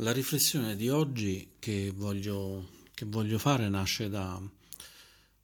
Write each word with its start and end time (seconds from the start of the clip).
La 0.00 0.12
riflessione 0.12 0.76
di 0.76 0.90
oggi 0.90 1.52
che 1.58 1.90
voglio, 1.90 2.68
che 2.92 3.06
voglio, 3.06 3.38
fare 3.38 3.66
nasce 3.70 4.10
da 4.10 4.38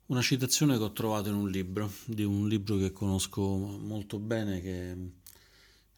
una 0.06 0.20
citazione 0.20 0.76
che 0.76 0.82
ho 0.82 0.92
trovato 0.92 1.30
in 1.30 1.36
un 1.36 1.48
libro, 1.48 1.90
di 2.04 2.22
un 2.22 2.46
libro 2.48 2.76
che 2.76 2.92
conosco 2.92 3.40
molto 3.42 4.18
bene, 4.18 4.60
che 4.60 4.92
è 4.92 4.96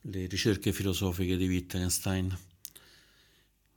Le 0.03 0.27
ricerche 0.27 0.72
filosofiche 0.72 1.37
di 1.37 1.49
Wittgenstein, 1.49 2.38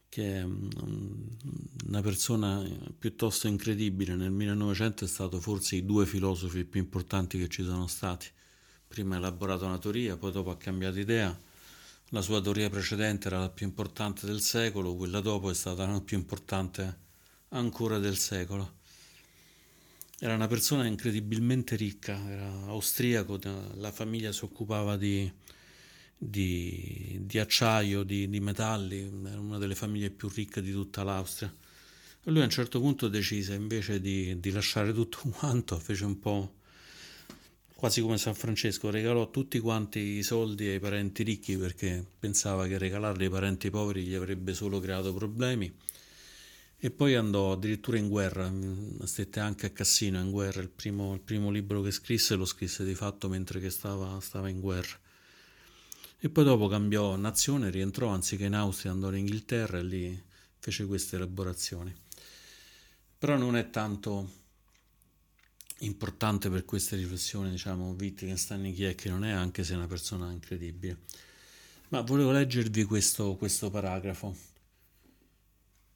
che 0.10 0.42
è 0.42 0.44
una 0.44 2.02
persona 2.02 2.64
piuttosto 3.00 3.48
incredibile. 3.48 4.16
Nel 4.16 4.30
1900 4.30 5.06
è 5.06 5.08
stato 5.08 5.40
forse 5.42 5.78
i 5.78 5.86
due 5.86 6.06
filosofi 6.06 6.66
più 6.66 6.80
importanti 6.80 7.40
che 7.40 7.48
ci 7.48 7.64
sono 7.64 7.88
stati. 7.88 8.28
Prima 8.88 9.16
ha 9.16 9.18
elaborato 9.18 9.66
una 9.66 9.80
teoria, 9.80 10.18
poi 10.18 10.32
dopo 10.32 10.52
ha 10.52 10.58
cambiato 10.58 11.00
idea 11.00 11.36
la 12.12 12.22
sua 12.22 12.42
teoria 12.42 12.70
precedente 12.70 13.28
era 13.28 13.40
la 13.40 13.50
più 13.50 13.66
importante 13.66 14.26
del 14.26 14.40
secolo, 14.40 14.96
quella 14.96 15.20
dopo 15.20 15.50
è 15.50 15.54
stata 15.54 15.86
la 15.86 16.00
più 16.00 16.18
importante 16.18 17.00
ancora 17.50 17.98
del 17.98 18.18
secolo. 18.18 18.76
Era 20.20 20.34
una 20.34 20.48
persona 20.48 20.86
incredibilmente 20.86 21.76
ricca, 21.76 22.18
era 22.30 22.50
austriaco, 22.68 23.40
la 23.76 23.92
famiglia 23.92 24.32
si 24.32 24.46
occupava 24.46 24.96
di, 24.96 25.32
di, 26.18 27.20
di 27.22 27.40
acciaio, 27.40 28.04
di, 28.04 28.30
di, 28.30 28.40
metalli, 28.40 29.02
era 29.26 29.40
una 29.40 29.58
delle 29.58 29.76
famiglie 29.76 30.10
più 30.10 30.30
ricche 30.30 30.62
di 30.62 30.72
tutta 30.72 31.04
l'Austria. 31.04 31.54
E 32.24 32.32
lui 32.32 32.42
a 32.42 32.46
un 32.46 32.50
certo 32.50 32.80
punto 32.80 33.10
decise 33.10 33.54
invece 33.54 34.00
di 34.00 34.52
lasciare 34.52 34.94
tutto 34.94 35.20
quanto, 35.30 35.78
fece 35.78 36.06
un 36.06 36.18
po' 36.18 36.56
quasi 37.78 38.02
come 38.02 38.18
San 38.18 38.34
Francesco, 38.34 38.90
regalò 38.90 39.30
tutti 39.30 39.60
quanti 39.60 40.00
i 40.00 40.24
soldi 40.24 40.68
ai 40.68 40.80
parenti 40.80 41.22
ricchi 41.22 41.56
perché 41.58 42.04
pensava 42.18 42.66
che 42.66 42.80
regalarli 42.80 43.26
ai 43.26 43.30
parenti 43.30 43.70
poveri 43.70 44.04
gli 44.04 44.16
avrebbe 44.16 44.56
solo 44.56 44.80
creato 44.80 45.14
problemi. 45.14 45.72
E 46.80 46.90
poi 46.90 47.14
andò 47.14 47.52
addirittura 47.52 48.00
in 48.00 48.10
guerra, 48.10 48.52
stette 49.04 49.40
anche 49.40 49.68
a 49.68 49.70
Cassino 49.70 50.20
in 50.20 50.32
guerra, 50.32 50.62
il 50.62 50.70
primo, 50.70 51.14
il 51.14 51.20
primo 51.20 51.52
libro 51.52 51.84
che 51.84 51.92
scrisse 51.92 52.34
lo 52.34 52.46
scrisse 52.46 52.84
di 52.84 52.96
fatto 52.96 53.30
mentre 53.30 53.70
stava, 53.70 54.20
stava 54.22 54.50
in 54.50 54.60
guerra. 54.60 54.98
E 56.20 56.30
poi 56.30 56.44
dopo 56.44 56.68
cambiò 56.68 57.16
nazione, 57.16 57.70
rientrò 57.70 58.08
anziché 58.08 58.46
in 58.46 58.56
Austria, 58.56 58.92
andò 58.92 59.10
in 59.10 59.18
Inghilterra 59.18 59.78
e 59.78 59.84
lì 59.84 60.24
fece 60.58 60.88
queste 60.88 61.18
elaborazioni. 61.18 61.96
Però 63.20 63.38
non 63.38 63.56
è 63.56 63.70
tanto 63.70 64.46
importante 65.80 66.50
per 66.50 66.66
queste 66.66 66.96
riflessioni, 66.96 67.50
diciamo, 67.50 67.96
Wittgenstein 67.98 68.74
chi 68.74 68.86
è 68.86 68.96
che 68.96 69.10
non 69.10 69.24
è, 69.24 69.32
anche 69.32 69.64
se 69.64 69.74
è 69.74 69.78
una 69.78 69.88
persona 69.88 70.32
incredibile. 70.32 71.02
Ma 71.90 72.02
volevo 72.02 72.32
leggervi 72.32 72.84
questo, 72.84 73.36
questo 73.36 73.70
paragrafo, 73.70 74.36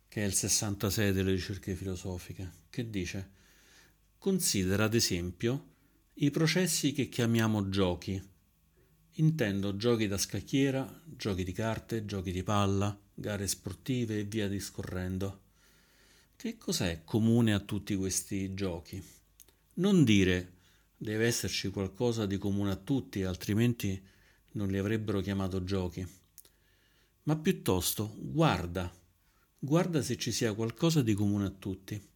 che 0.07 0.23
è 0.23 0.25
il 0.25 0.33
66 0.33 1.11
delle 1.11 1.31
ricerche 1.31 1.75
filosofiche, 1.75 2.51
che 2.69 2.89
dice 2.89 3.39
Considera 4.17 4.83
ad 4.83 4.93
esempio 4.93 5.69
i 6.15 6.29
processi 6.29 6.91
che 6.91 7.09
chiamiamo 7.09 7.69
giochi. 7.69 8.21
Intendo 9.15 9.75
giochi 9.75 10.07
da 10.07 10.17
scacchiera, 10.17 11.01
giochi 11.05 11.43
di 11.43 11.51
carte, 11.51 12.05
giochi 12.05 12.31
di 12.31 12.43
palla, 12.43 12.97
gare 13.13 13.47
sportive 13.47 14.19
e 14.19 14.23
via 14.23 14.47
discorrendo. 14.47 15.41
Che 16.35 16.57
cos'è 16.57 17.01
comune 17.03 17.53
a 17.53 17.59
tutti 17.59 17.95
questi 17.95 18.53
giochi? 18.53 19.03
Non 19.73 20.03
dire 20.03 20.59
deve 20.97 21.25
esserci 21.25 21.69
qualcosa 21.69 22.25
di 22.25 22.37
comune 22.37 22.71
a 22.71 22.75
tutti, 22.75 23.23
altrimenti 23.23 23.99
non 24.51 24.67
li 24.67 24.77
avrebbero 24.77 25.21
chiamato 25.21 25.63
giochi, 25.63 26.05
ma 27.23 27.37
piuttosto 27.37 28.13
guarda, 28.19 28.93
guarda 29.57 30.01
se 30.01 30.17
ci 30.17 30.31
sia 30.31 30.53
qualcosa 30.53 31.01
di 31.01 31.13
comune 31.13 31.45
a 31.45 31.49
tutti. 31.49 32.09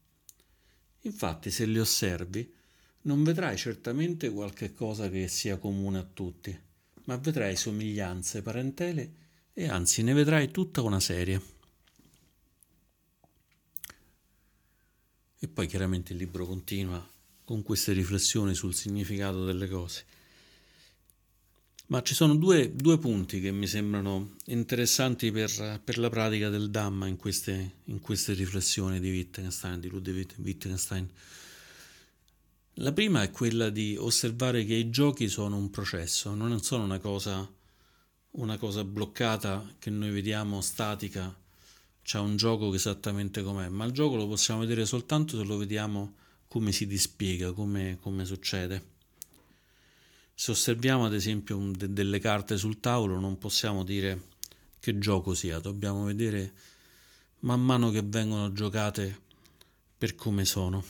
Infatti, 1.01 1.49
se 1.49 1.65
li 1.65 1.79
osservi, 1.79 2.53
non 3.01 3.23
vedrai 3.23 3.57
certamente 3.57 4.29
qualche 4.29 4.73
cosa 4.73 5.09
che 5.09 5.27
sia 5.27 5.57
comune 5.57 5.99
a 5.99 6.03
tutti, 6.03 6.59
ma 7.05 7.15
vedrai 7.17 7.55
somiglianze, 7.55 8.41
parentele 8.41 9.13
e 9.53 9.67
anzi 9.69 10.03
ne 10.03 10.13
vedrai 10.13 10.51
tutta 10.51 10.81
una 10.81 10.99
serie. 10.99 11.53
E 15.39 15.47
poi 15.47 15.67
chiaramente 15.67 16.11
il 16.11 16.19
libro 16.19 16.45
continua 16.45 17.13
con 17.45 17.61
queste 17.63 17.93
riflessioni 17.93 18.55
sul 18.55 18.73
significato 18.73 19.45
delle 19.45 19.69
cose. 19.69 20.05
Ma 21.87 22.01
ci 22.01 22.15
sono 22.15 22.35
due, 22.35 22.73
due 22.75 22.97
punti 22.97 23.39
che 23.39 23.51
mi 23.51 23.67
sembrano 23.67 24.37
interessanti 24.45 25.31
per, 25.31 25.79
per 25.83 25.99
la 25.99 26.09
pratica 26.09 26.49
del 26.49 26.71
Dhamma 26.71 27.05
in 27.05 27.15
queste, 27.15 27.75
in 27.85 28.01
queste, 28.01 28.33
riflessioni 28.33 28.99
di 28.99 29.11
Wittgenstein, 29.11 29.79
di 29.79 29.89
Ludwig 29.89 30.33
Wittgenstein. 30.37 31.07
La 32.79 32.91
prima 32.91 33.21
è 33.21 33.29
quella 33.29 33.69
di 33.69 33.95
osservare 33.95 34.65
che 34.65 34.73
i 34.73 34.89
giochi 34.89 35.29
sono 35.29 35.57
un 35.57 35.69
processo, 35.69 36.33
non 36.33 36.59
sono 36.63 36.83
una 36.83 36.97
cosa, 36.97 37.47
una 38.31 38.57
cosa 38.57 38.83
bloccata 38.83 39.75
che 39.77 39.91
noi 39.91 40.09
vediamo 40.09 40.61
statica, 40.61 41.33
c'è 42.01 42.17
un 42.17 42.35
gioco 42.35 42.73
esattamente 42.73 43.43
com'è, 43.43 43.69
ma 43.69 43.85
il 43.85 43.91
gioco 43.91 44.15
lo 44.15 44.27
possiamo 44.27 44.61
vedere 44.61 44.87
soltanto 44.87 45.37
se 45.37 45.43
lo 45.43 45.57
vediamo 45.57 46.15
come 46.47 46.71
si 46.71 46.87
dispiega, 46.87 47.51
come, 47.53 47.97
come 48.01 48.25
succede. 48.25 48.93
Se 50.33 50.51
osserviamo 50.51 51.05
ad 51.05 51.13
esempio 51.13 51.57
de, 51.75 51.91
delle 51.91 52.19
carte 52.19 52.57
sul 52.57 52.79
tavolo 52.79 53.19
non 53.19 53.37
possiamo 53.37 53.83
dire 53.83 54.33
che 54.79 54.97
gioco 54.97 55.33
sia, 55.33 55.59
dobbiamo 55.59 56.03
vedere 56.03 56.53
man 57.39 57.61
mano 57.61 57.91
che 57.91 58.01
vengono 58.01 58.51
giocate 58.51 59.21
per 59.97 60.15
come 60.15 60.45
sono. 60.45 60.83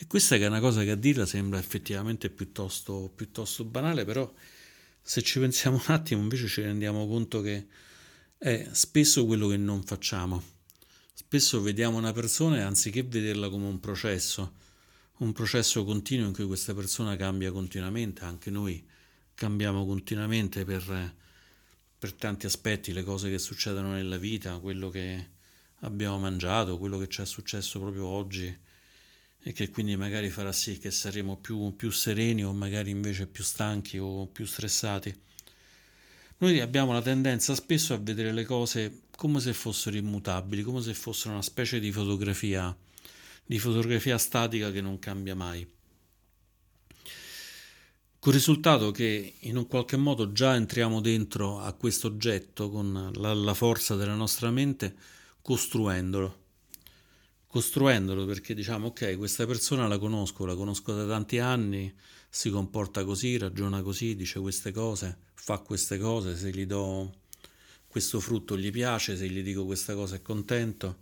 E 0.00 0.06
questa 0.06 0.36
che 0.36 0.44
è 0.44 0.48
una 0.48 0.60
cosa 0.60 0.84
che 0.84 0.92
a 0.92 0.96
dirla 0.96 1.26
sembra 1.26 1.58
effettivamente 1.58 2.30
piuttosto, 2.30 3.10
piuttosto 3.14 3.64
banale, 3.64 4.04
però 4.04 4.32
se 5.02 5.22
ci 5.22 5.40
pensiamo 5.40 5.76
un 5.76 5.94
attimo 5.94 6.22
invece 6.22 6.46
ci 6.46 6.60
rendiamo 6.60 7.06
conto 7.08 7.40
che 7.40 7.66
è 8.36 8.68
spesso 8.72 9.26
quello 9.26 9.48
che 9.48 9.56
non 9.56 9.82
facciamo. 9.82 10.56
Spesso 11.30 11.60
vediamo 11.60 11.98
una 11.98 12.12
persona 12.12 12.56
e 12.56 12.60
anziché 12.62 13.02
vederla 13.02 13.50
come 13.50 13.66
un 13.66 13.80
processo, 13.80 14.54
un 15.18 15.34
processo 15.34 15.84
continuo 15.84 16.26
in 16.26 16.32
cui 16.32 16.46
questa 16.46 16.72
persona 16.72 17.16
cambia 17.16 17.52
continuamente, 17.52 18.24
anche 18.24 18.48
noi 18.48 18.82
cambiamo 19.34 19.84
continuamente 19.84 20.64
per, 20.64 21.14
per 21.98 22.14
tanti 22.14 22.46
aspetti, 22.46 22.94
le 22.94 23.04
cose 23.04 23.28
che 23.28 23.38
succedono 23.38 23.90
nella 23.90 24.16
vita, 24.16 24.56
quello 24.56 24.88
che 24.88 25.28
abbiamo 25.80 26.18
mangiato, 26.18 26.78
quello 26.78 26.96
che 26.96 27.08
ci 27.08 27.20
è 27.20 27.26
successo 27.26 27.78
proprio 27.78 28.06
oggi 28.06 28.58
e 29.42 29.52
che 29.52 29.68
quindi 29.68 29.96
magari 29.96 30.30
farà 30.30 30.50
sì 30.50 30.78
che 30.78 30.90
saremo 30.90 31.36
più, 31.36 31.76
più 31.76 31.90
sereni 31.90 32.42
o 32.42 32.54
magari 32.54 32.88
invece 32.88 33.26
più 33.26 33.44
stanchi 33.44 33.98
o 33.98 34.26
più 34.28 34.46
stressati. 34.46 35.14
Noi 36.38 36.60
abbiamo 36.60 36.94
la 36.94 37.02
tendenza 37.02 37.54
spesso 37.54 37.92
a 37.92 37.98
vedere 37.98 38.32
le 38.32 38.46
cose 38.46 39.02
come 39.18 39.40
se 39.40 39.52
fossero 39.52 39.96
immutabili, 39.96 40.62
come 40.62 40.80
se 40.80 40.94
fossero 40.94 41.32
una 41.32 41.42
specie 41.42 41.80
di 41.80 41.90
fotografia, 41.90 42.74
di 43.44 43.58
fotografia 43.58 44.16
statica 44.16 44.70
che 44.70 44.80
non 44.80 45.00
cambia 45.00 45.34
mai. 45.34 45.68
Con 48.20 48.32
il 48.32 48.38
risultato 48.38 48.92
che 48.92 49.34
in 49.40 49.56
un 49.56 49.66
qualche 49.66 49.96
modo 49.96 50.30
già 50.30 50.54
entriamo 50.54 51.00
dentro 51.00 51.58
a 51.58 51.72
questo 51.72 52.06
oggetto 52.06 52.70
con 52.70 53.10
la, 53.16 53.34
la 53.34 53.54
forza 53.54 53.96
della 53.96 54.14
nostra 54.14 54.52
mente, 54.52 54.94
costruendolo. 55.42 56.44
Costruendolo 57.48 58.24
perché 58.24 58.54
diciamo 58.54 58.86
ok, 58.88 59.16
questa 59.16 59.46
persona 59.46 59.88
la 59.88 59.98
conosco, 59.98 60.46
la 60.46 60.54
conosco 60.54 60.92
da 60.92 61.08
tanti 61.08 61.40
anni, 61.40 61.92
si 62.30 62.50
comporta 62.50 63.04
così, 63.04 63.36
ragiona 63.36 63.82
così, 63.82 64.14
dice 64.14 64.38
queste 64.38 64.70
cose, 64.70 65.18
fa 65.34 65.58
queste 65.58 65.98
cose, 65.98 66.36
se 66.36 66.50
gli 66.50 66.66
do 66.66 67.17
questo 67.98 68.20
frutto 68.20 68.56
gli 68.56 68.70
piace, 68.70 69.16
se 69.16 69.28
gli 69.28 69.42
dico 69.42 69.64
questa 69.64 69.94
cosa 69.94 70.14
è 70.14 70.22
contento. 70.22 70.98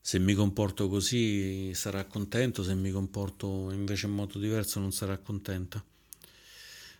Se 0.00 0.20
mi 0.20 0.32
comporto 0.34 0.88
così 0.88 1.72
sarà 1.74 2.04
contento, 2.04 2.62
se 2.62 2.74
mi 2.74 2.92
comporto 2.92 3.72
invece 3.72 4.06
in 4.06 4.12
modo 4.12 4.38
diverso 4.38 4.78
non 4.78 4.92
sarà 4.92 5.18
contento. 5.18 5.84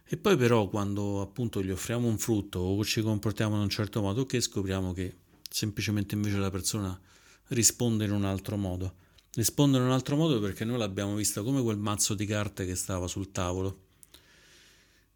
E 0.05 0.17
poi 0.17 0.37
però 0.37 0.69
quando 0.69 1.21
appunto 1.21 1.63
gli 1.63 1.71
offriamo 1.71 2.09
un 2.09 2.19
frutto 2.19 2.59
o 2.59 2.85
ci 2.85 3.03
comportiamo 3.03 3.55
in 3.55 3.63
un 3.63 3.71
certo 3.71 4.01
modo, 4.01 4.27
che 4.27 4.41
scopriamo 4.41 4.93
che 4.93 5.15
semplicemente 5.49 6.17
invece 6.17 6.39
la 6.39 6.51
persona 6.51 7.01
risponde 7.49 8.05
in 8.05 8.11
un 8.11 8.25
altro 8.25 8.57
modo. 8.57 8.95
Risponde 9.35 9.79
in 9.79 9.85
un 9.85 9.93
altro 9.93 10.17
modo 10.17 10.41
perché 10.41 10.65
noi 10.65 10.79
l'abbiamo 10.79 11.15
vista 11.15 11.43
come 11.43 11.63
quel 11.63 11.79
mazzo 11.79 12.15
di 12.15 12.27
carte 12.27 12.67
che 12.67 12.75
stava 12.75 13.07
sul 13.07 13.31
tavolo 13.31 13.90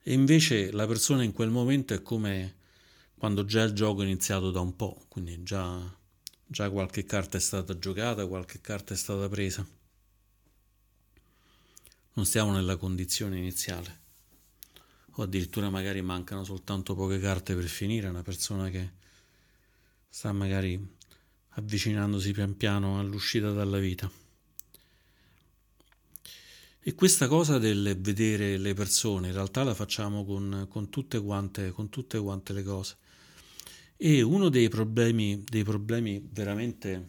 e 0.06 0.12
invece 0.12 0.70
la 0.70 0.86
persona 0.86 1.22
in 1.22 1.32
quel 1.32 1.48
momento 1.48 1.94
è 1.94 2.02
come 2.02 2.56
quando 3.16 3.46
già 3.46 3.62
il 3.62 3.72
gioco 3.72 4.02
è 4.02 4.04
iniziato 4.04 4.50
da 4.50 4.60
un 4.60 4.76
po', 4.76 5.06
quindi 5.08 5.42
già, 5.42 5.80
già 6.46 6.68
qualche 6.68 7.04
carta 7.04 7.38
è 7.38 7.40
stata 7.40 7.78
giocata, 7.78 8.26
qualche 8.26 8.60
carta 8.60 8.92
è 8.92 8.96
stata 8.98 9.26
presa. 9.30 9.66
Non 12.12 12.26
stiamo 12.26 12.52
nella 12.52 12.76
condizione 12.76 13.38
iniziale. 13.38 14.02
o 15.16 15.22
addirittura 15.22 15.70
magari 15.70 16.02
mancano 16.02 16.44
soltanto 16.44 16.94
poche 16.94 17.18
carte 17.18 17.54
per 17.54 17.64
finire, 17.64 18.08
una 18.08 18.22
persona 18.22 18.68
che 18.68 18.92
sta 20.08 20.32
magari 20.32 20.78
avvicinandosi 21.50 22.32
pian 22.32 22.56
piano 22.56 22.98
all'uscita 22.98 23.52
dalla 23.52 23.78
vita. 23.78 24.10
E 26.86 26.94
questa 26.94 27.28
cosa 27.28 27.56
del 27.56 27.96
vedere 27.98 28.58
le 28.58 28.74
persone, 28.74 29.28
in 29.28 29.32
realtà 29.32 29.62
la 29.62 29.72
facciamo 29.72 30.22
con, 30.22 30.66
con, 30.68 30.90
tutte, 30.90 31.18
quante, 31.18 31.70
con 31.70 31.88
tutte 31.88 32.18
quante 32.18 32.52
le 32.52 32.62
cose. 32.62 32.96
E 33.96 34.20
uno 34.20 34.50
dei 34.50 34.68
problemi, 34.68 35.42
dei 35.48 35.64
problemi 35.64 36.22
veramente, 36.30 37.06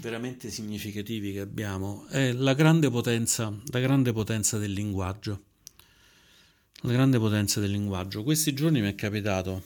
veramente 0.00 0.50
significativi 0.50 1.34
che 1.34 1.40
abbiamo 1.40 2.06
è 2.06 2.32
la 2.32 2.54
grande 2.54 2.88
potenza, 2.88 3.54
la 3.66 3.80
grande 3.80 4.14
potenza 4.14 4.56
del 4.56 4.72
linguaggio. 4.72 5.42
La 6.76 6.92
grande 6.92 7.18
potenza 7.18 7.60
del 7.60 7.70
linguaggio. 7.70 8.22
Questi 8.22 8.54
giorni 8.54 8.80
mi 8.80 8.88
è 8.88 8.94
capitato 8.94 9.62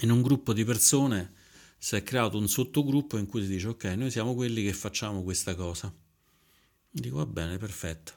in 0.00 0.10
un 0.10 0.20
gruppo 0.20 0.52
di 0.52 0.64
persone 0.64 1.32
si 1.78 1.96
è 1.96 2.02
creato 2.02 2.36
un 2.36 2.46
sottogruppo 2.46 3.16
in 3.16 3.24
cui 3.24 3.40
si 3.40 3.48
dice 3.48 3.68
ok, 3.68 3.84
noi 3.96 4.10
siamo 4.10 4.34
quelli 4.34 4.62
che 4.62 4.74
facciamo 4.74 5.22
questa 5.22 5.54
cosa. 5.54 5.90
Dico 6.92 7.16
va 7.18 7.26
bene, 7.26 7.56
perfetto. 7.56 8.12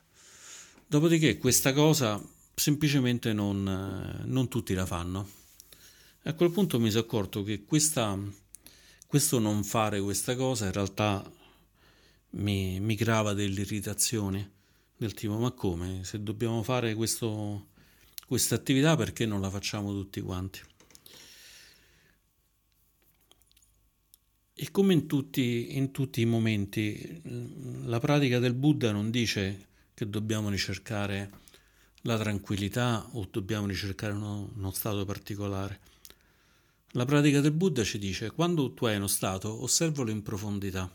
Dopodiché 0.87 1.37
questa 1.37 1.73
cosa 1.73 2.21
semplicemente 2.55 3.31
non, 3.31 4.23
non 4.25 4.47
tutti 4.47 4.73
la 4.73 4.85
fanno. 4.85 5.29
A 6.23 6.33
quel 6.33 6.51
punto 6.51 6.79
mi 6.79 6.89
sono 6.89 7.03
accorto 7.03 7.43
che 7.43 7.65
questa, 7.65 8.17
questo 9.05 9.39
non 9.39 9.63
fare 9.63 9.99
questa 10.01 10.35
cosa 10.35 10.65
in 10.65 10.71
realtà 10.71 11.23
mi, 12.31 12.79
mi 12.79 12.95
creava 12.95 13.33
delle 13.33 13.61
irritazioni 13.61 14.49
del 14.95 15.13
tipo 15.13 15.37
ma 15.37 15.51
come 15.51 16.03
se 16.03 16.23
dobbiamo 16.23 16.63
fare 16.63 16.95
questa 16.95 18.55
attività 18.55 18.95
perché 18.95 19.25
non 19.25 19.41
la 19.41 19.49
facciamo 19.49 19.91
tutti 19.91 20.21
quanti? 20.21 20.61
E 24.55 24.69
come 24.69 24.93
in 24.93 25.07
tutti, 25.07 25.75
in 25.77 25.91
tutti, 25.91 26.21
i 26.21 26.25
momenti, 26.25 27.21
la 27.85 27.99
pratica 27.99 28.37
del 28.37 28.53
Buddha 28.53 28.91
non 28.91 29.09
dice 29.09 29.67
che 29.95 30.07
dobbiamo 30.07 30.49
ricercare 30.49 31.41
la 32.01 32.17
tranquillità 32.19 33.07
o 33.13 33.27
dobbiamo 33.31 33.65
ricercare 33.65 34.13
uno, 34.13 34.51
uno 34.55 34.71
stato 34.71 35.05
particolare. 35.05 35.79
La 36.91 37.05
pratica 37.05 37.41
del 37.41 37.51
Buddha 37.51 37.83
ci 37.83 37.97
dice 37.97 38.29
quando 38.29 38.73
tu 38.73 38.85
hai 38.85 38.97
uno 38.97 39.07
stato, 39.07 39.63
osservalo 39.63 40.11
in 40.11 40.21
profondità. 40.21 40.91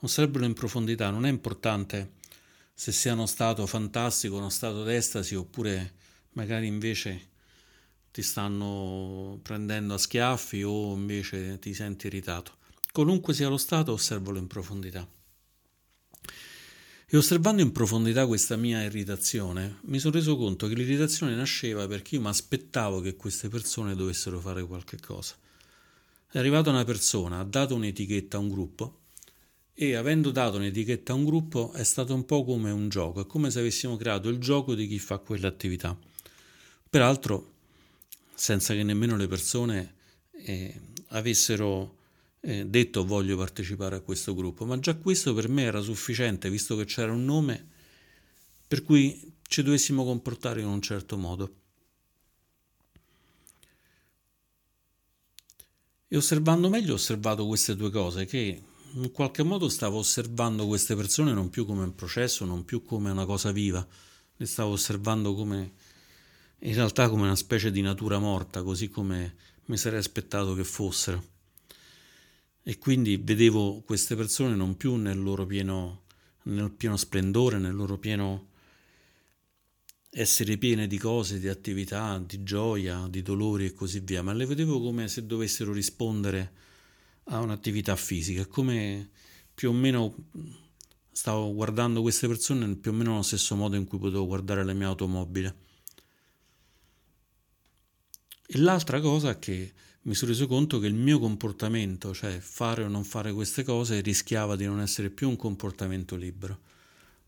Osservalo 0.00 0.44
in 0.44 0.52
profondità, 0.52 1.08
non 1.08 1.24
è 1.24 1.30
importante 1.30 2.16
se 2.74 2.92
sia 2.92 3.14
uno 3.14 3.26
stato 3.26 3.66
fantastico, 3.66 4.36
uno 4.36 4.50
stato 4.50 4.84
d'estasi 4.84 5.34
oppure 5.34 5.94
magari 6.32 6.66
invece 6.66 7.30
ti 8.12 8.22
stanno 8.22 9.40
prendendo 9.42 9.94
a 9.94 9.98
schiaffi 9.98 10.62
o 10.62 10.94
invece 10.94 11.58
ti 11.58 11.72
senti 11.72 12.06
irritato. 12.06 12.58
Qualunque 12.92 13.32
sia 13.32 13.48
lo 13.48 13.56
stato, 13.56 13.92
osservalo 13.92 14.38
in 14.38 14.46
profondità. 14.46 15.08
E 17.06 17.16
osservando 17.16 17.62
in 17.62 17.72
profondità 17.72 18.26
questa 18.26 18.56
mia 18.56 18.82
irritazione, 18.82 19.78
mi 19.84 19.98
sono 19.98 20.14
reso 20.14 20.36
conto 20.36 20.66
che 20.68 20.74
l'irritazione 20.74 21.34
nasceva 21.34 21.86
perché 21.86 22.16
io 22.16 22.20
mi 22.20 22.28
aspettavo 22.28 23.00
che 23.00 23.16
queste 23.16 23.48
persone 23.48 23.94
dovessero 23.94 24.40
fare 24.40 24.64
qualche 24.64 24.98
cosa. 25.00 25.34
È 26.30 26.38
arrivata 26.38 26.70
una 26.70 26.84
persona, 26.84 27.38
ha 27.38 27.44
dato 27.44 27.74
un'etichetta 27.74 28.36
a 28.36 28.40
un 28.40 28.48
gruppo 28.48 28.98
e 29.74 29.94
avendo 29.94 30.30
dato 30.30 30.58
un'etichetta 30.58 31.12
a 31.12 31.16
un 31.16 31.24
gruppo 31.24 31.72
è 31.72 31.84
stato 31.84 32.14
un 32.14 32.26
po' 32.26 32.44
come 32.44 32.70
un 32.70 32.90
gioco, 32.90 33.22
è 33.22 33.26
come 33.26 33.50
se 33.50 33.60
avessimo 33.60 33.96
creato 33.96 34.28
il 34.28 34.38
gioco 34.38 34.74
di 34.74 34.86
chi 34.86 34.98
fa 34.98 35.18
quell'attività. 35.18 35.98
Peraltro 36.88 37.51
senza 38.34 38.74
che 38.74 38.82
nemmeno 38.82 39.16
le 39.16 39.26
persone 39.26 39.94
eh, 40.32 40.80
avessero 41.08 41.98
eh, 42.40 42.66
detto 42.66 43.04
voglio 43.04 43.36
partecipare 43.36 43.96
a 43.96 44.00
questo 44.00 44.34
gruppo, 44.34 44.64
ma 44.64 44.78
già 44.78 44.96
questo 44.96 45.32
per 45.34 45.48
me 45.48 45.62
era 45.62 45.80
sufficiente, 45.80 46.50
visto 46.50 46.76
che 46.76 46.84
c'era 46.84 47.12
un 47.12 47.24
nome 47.24 47.68
per 48.66 48.82
cui 48.82 49.32
ci 49.46 49.62
dovessimo 49.62 50.04
comportare 50.04 50.60
in 50.60 50.66
un 50.66 50.80
certo 50.80 51.16
modo. 51.16 51.56
E 56.08 56.16
osservando 56.16 56.68
meglio 56.68 56.92
ho 56.92 56.96
osservato 56.96 57.46
queste 57.46 57.76
due 57.76 57.90
cose, 57.90 58.24
che 58.24 58.62
in 58.94 59.10
qualche 59.12 59.42
modo 59.42 59.68
stavo 59.68 59.98
osservando 59.98 60.66
queste 60.66 60.94
persone 60.96 61.32
non 61.32 61.48
più 61.48 61.64
come 61.64 61.84
un 61.84 61.94
processo, 61.94 62.44
non 62.44 62.64
più 62.64 62.82
come 62.82 63.10
una 63.10 63.24
cosa 63.24 63.52
viva, 63.52 63.86
le 64.36 64.46
stavo 64.46 64.72
osservando 64.72 65.34
come 65.34 65.72
in 66.64 66.74
realtà 66.74 67.08
come 67.08 67.22
una 67.22 67.36
specie 67.36 67.70
di 67.70 67.80
natura 67.80 68.18
morta, 68.18 68.62
così 68.62 68.88
come 68.88 69.34
mi 69.66 69.76
sarei 69.76 69.98
aspettato 69.98 70.54
che 70.54 70.64
fossero. 70.64 71.30
E 72.62 72.78
quindi 72.78 73.16
vedevo 73.16 73.82
queste 73.84 74.14
persone 74.14 74.54
non 74.54 74.76
più 74.76 74.94
nel 74.94 75.20
loro 75.20 75.44
pieno, 75.44 76.02
nel 76.44 76.70
pieno 76.70 76.96
splendore, 76.96 77.58
nel 77.58 77.74
loro 77.74 77.98
pieno 77.98 78.50
essere 80.10 80.56
piene 80.56 80.86
di 80.86 80.98
cose, 80.98 81.40
di 81.40 81.48
attività, 81.48 82.22
di 82.24 82.44
gioia, 82.44 83.06
di 83.08 83.22
dolori 83.22 83.64
e 83.64 83.72
così 83.72 84.00
via, 84.00 84.22
ma 84.22 84.32
le 84.32 84.46
vedevo 84.46 84.80
come 84.80 85.08
se 85.08 85.26
dovessero 85.26 85.72
rispondere 85.72 86.52
a 87.24 87.40
un'attività 87.40 87.96
fisica, 87.96 88.46
come 88.46 89.10
più 89.52 89.70
o 89.70 89.72
meno 89.72 90.14
stavo 91.10 91.52
guardando 91.52 92.02
queste 92.02 92.28
persone 92.28 92.76
più 92.76 92.92
o 92.92 92.94
meno 92.94 93.10
nello 93.10 93.22
stesso 93.22 93.56
modo 93.56 93.74
in 93.74 93.86
cui 93.86 93.98
potevo 93.98 94.26
guardare 94.26 94.64
la 94.64 94.74
mia 94.74 94.86
automobile. 94.86 95.70
E 98.54 98.58
l'altra 98.58 99.00
cosa 99.00 99.30
è 99.30 99.38
che 99.38 99.72
mi 100.02 100.14
sono 100.14 100.30
reso 100.30 100.46
conto 100.46 100.78
che 100.78 100.86
il 100.86 100.92
mio 100.92 101.18
comportamento, 101.18 102.12
cioè 102.12 102.38
fare 102.38 102.84
o 102.84 102.88
non 102.88 103.02
fare 103.02 103.32
queste 103.32 103.64
cose, 103.64 104.02
rischiava 104.02 104.56
di 104.56 104.66
non 104.66 104.78
essere 104.82 105.08
più 105.08 105.26
un 105.30 105.36
comportamento 105.36 106.16
libero, 106.16 106.58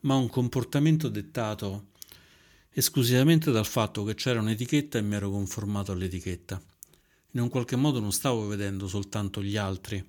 ma 0.01 0.17
un 0.17 0.29
comportamento 0.29 1.09
dettato 1.09 1.93
esclusivamente 2.73 3.51
dal 3.53 3.65
fatto 3.65 4.05
che 4.05 4.15
c'era 4.15 4.41
un'etichetta 4.41 4.99
e 4.99 5.01
mi 5.01 5.15
ero 5.15 5.31
conformato 5.31 5.93
all'etichetta. 5.93 6.61
In 7.31 7.41
un 7.41 7.49
qualche 7.49 7.77
modo 7.77 8.01
non 8.01 8.13
stavo 8.13 8.47
vedendo 8.47 8.87
soltanto 8.87 9.43
gli 9.43 9.57
altri, 9.57 10.07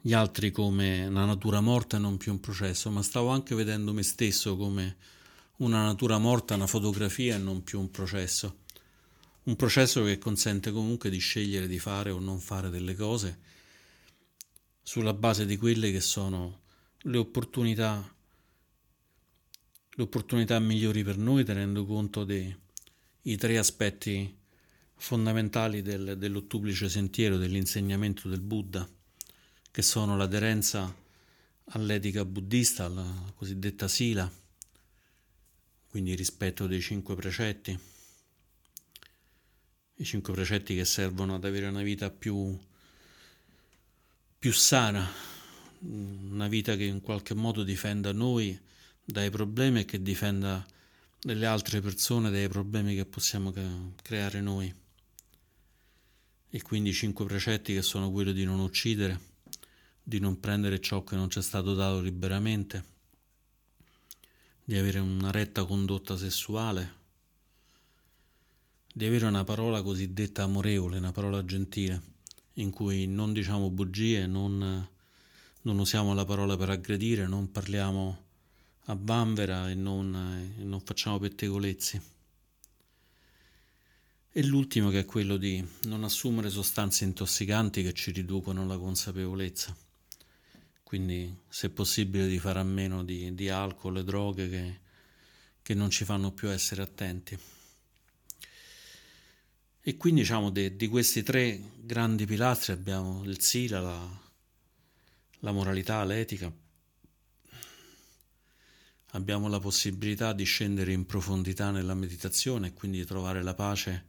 gli 0.00 0.14
altri 0.14 0.50
come 0.50 1.04
una 1.04 1.26
natura 1.26 1.60
morta 1.60 1.98
e 1.98 2.00
non 2.00 2.16
più 2.16 2.32
un 2.32 2.40
processo, 2.40 2.90
ma 2.90 3.02
stavo 3.02 3.28
anche 3.28 3.54
vedendo 3.54 3.92
me 3.92 4.02
stesso 4.02 4.56
come 4.56 4.96
una 5.56 5.84
natura 5.84 6.16
morta, 6.16 6.54
una 6.54 6.66
fotografia 6.66 7.34
e 7.34 7.38
non 7.38 7.62
più 7.62 7.78
un 7.78 7.90
processo 7.90 8.60
un 9.44 9.56
processo 9.56 10.04
che 10.04 10.18
consente 10.18 10.70
comunque 10.70 11.10
di 11.10 11.18
scegliere 11.18 11.66
di 11.66 11.78
fare 11.78 12.10
o 12.10 12.20
non 12.20 12.38
fare 12.38 12.70
delle 12.70 12.94
cose 12.94 13.40
sulla 14.82 15.14
base 15.14 15.46
di 15.46 15.56
quelle 15.56 15.90
che 15.90 16.00
sono 16.00 16.60
le 16.98 17.18
opportunità, 17.18 18.14
le 19.90 20.02
opportunità 20.02 20.58
migliori 20.60 21.02
per 21.02 21.16
noi, 21.16 21.44
tenendo 21.44 21.84
conto 21.84 22.24
dei 22.24 22.56
tre 23.36 23.58
aspetti 23.58 24.38
fondamentali 24.94 25.82
del, 25.82 26.16
dell'ottuplice 26.16 26.88
sentiero 26.88 27.36
dell'insegnamento 27.36 28.28
del 28.28 28.40
Buddha, 28.40 28.88
che 29.70 29.82
sono 29.82 30.16
l'aderenza 30.16 30.94
all'etica 31.66 32.24
buddista, 32.24 32.86
la 32.86 33.32
cosiddetta 33.34 33.88
sila, 33.88 34.30
quindi 35.88 36.14
rispetto 36.14 36.68
dei 36.68 36.80
cinque 36.80 37.16
precetti 37.16 37.90
i 40.02 40.04
cinque 40.04 40.32
precetti 40.32 40.74
che 40.74 40.84
servono 40.84 41.36
ad 41.36 41.44
avere 41.44 41.68
una 41.68 41.82
vita 41.82 42.10
più, 42.10 42.58
più 44.36 44.52
sana, 44.52 45.08
una 45.78 46.48
vita 46.48 46.74
che 46.74 46.84
in 46.84 47.00
qualche 47.00 47.34
modo 47.34 47.62
difenda 47.62 48.12
noi 48.12 48.58
dai 49.04 49.30
problemi 49.30 49.80
e 49.80 49.84
che 49.84 50.02
difenda 50.02 50.66
le 51.20 51.46
altre 51.46 51.80
persone 51.80 52.30
dai 52.32 52.48
problemi 52.48 52.96
che 52.96 53.06
possiamo 53.06 53.52
creare 54.02 54.40
noi. 54.40 54.74
E 56.50 56.62
quindi 56.62 56.90
i 56.90 56.94
cinque 56.94 57.24
precetti 57.24 57.72
che 57.72 57.82
sono 57.82 58.10
quelli 58.10 58.32
di 58.32 58.44
non 58.44 58.58
uccidere, 58.58 59.20
di 60.02 60.18
non 60.18 60.40
prendere 60.40 60.80
ciò 60.80 61.04
che 61.04 61.14
non 61.14 61.30
ci 61.30 61.38
è 61.38 61.42
stato 61.42 61.74
dato 61.74 62.00
liberamente, 62.00 62.84
di 64.64 64.76
avere 64.76 64.98
una 64.98 65.30
retta 65.30 65.64
condotta 65.64 66.16
sessuale, 66.16 67.01
di 68.92 69.06
avere 69.06 69.24
una 69.24 69.42
parola 69.42 69.82
cosiddetta 69.82 70.42
amorevole, 70.42 70.98
una 70.98 71.12
parola 71.12 71.42
gentile, 71.44 72.02
in 72.54 72.70
cui 72.70 73.06
non 73.06 73.32
diciamo 73.32 73.70
bugie, 73.70 74.26
non, 74.26 74.86
non 75.62 75.78
usiamo 75.78 76.12
la 76.12 76.26
parola 76.26 76.56
per 76.56 76.68
aggredire, 76.68 77.26
non 77.26 77.50
parliamo 77.50 78.24
a 78.86 78.96
vanvera 79.00 79.70
e 79.70 79.74
non, 79.74 80.54
e 80.58 80.62
non 80.62 80.80
facciamo 80.80 81.18
pettegolezzi. 81.18 82.00
E 84.34 84.44
l'ultimo 84.44 84.90
che 84.90 85.00
è 85.00 85.04
quello 85.04 85.36
di 85.36 85.66
non 85.82 86.04
assumere 86.04 86.50
sostanze 86.50 87.04
intossicanti 87.04 87.82
che 87.82 87.92
ci 87.94 88.10
riducono 88.12 88.66
la 88.66 88.78
consapevolezza. 88.78 89.74
Quindi, 90.82 91.34
se 91.48 91.70
possibile, 91.70 92.26
di 92.26 92.38
fare 92.38 92.58
a 92.58 92.64
meno 92.64 93.04
di, 93.04 93.34
di 93.34 93.48
alcol 93.48 93.98
e 93.98 94.04
droghe 94.04 94.48
che, 94.48 94.80
che 95.62 95.74
non 95.74 95.88
ci 95.88 96.04
fanno 96.04 96.32
più 96.32 96.50
essere 96.50 96.82
attenti. 96.82 97.38
E 99.84 99.96
quindi 99.96 100.20
diciamo 100.20 100.50
de, 100.50 100.76
di 100.76 100.86
questi 100.86 101.24
tre 101.24 101.60
grandi 101.80 102.24
pilastri 102.24 102.72
abbiamo 102.72 103.24
il 103.24 103.40
sila, 103.40 103.80
la, 103.80 104.20
la 105.40 105.50
moralità, 105.50 106.04
l'etica, 106.04 106.52
abbiamo 109.06 109.48
la 109.48 109.58
possibilità 109.58 110.32
di 110.34 110.44
scendere 110.44 110.92
in 110.92 111.04
profondità 111.04 111.72
nella 111.72 111.94
meditazione 111.94 112.68
e 112.68 112.72
quindi 112.74 113.04
trovare 113.04 113.42
la 113.42 113.54
pace 113.54 114.06